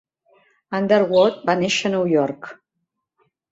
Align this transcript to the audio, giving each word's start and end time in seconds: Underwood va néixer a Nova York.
Underwood 0.77 1.37
va 1.51 1.57
néixer 1.61 1.85
a 1.91 1.93
Nova 1.99 2.11
York. 2.17 2.53